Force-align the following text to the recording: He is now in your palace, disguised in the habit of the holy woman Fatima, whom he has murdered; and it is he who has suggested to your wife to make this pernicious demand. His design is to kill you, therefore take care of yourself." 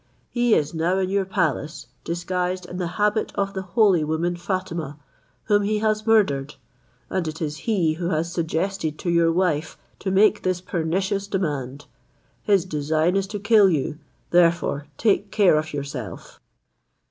He 0.31 0.55
is 0.55 0.73
now 0.73 0.97
in 0.97 1.11
your 1.11 1.25
palace, 1.25 1.85
disguised 2.03 2.65
in 2.65 2.77
the 2.77 2.87
habit 2.97 3.31
of 3.35 3.53
the 3.53 3.61
holy 3.61 4.03
woman 4.03 4.35
Fatima, 4.35 4.97
whom 5.43 5.61
he 5.61 5.77
has 5.77 6.07
murdered; 6.07 6.55
and 7.11 7.27
it 7.27 7.39
is 7.39 7.55
he 7.69 7.93
who 7.93 8.09
has 8.09 8.33
suggested 8.33 8.97
to 8.97 9.11
your 9.11 9.31
wife 9.31 9.77
to 9.99 10.09
make 10.09 10.41
this 10.41 10.59
pernicious 10.59 11.27
demand. 11.27 11.85
His 12.41 12.65
design 12.65 13.15
is 13.15 13.27
to 13.27 13.37
kill 13.37 13.69
you, 13.69 13.99
therefore 14.31 14.87
take 14.97 15.29
care 15.29 15.55
of 15.55 15.71
yourself." 15.71 16.39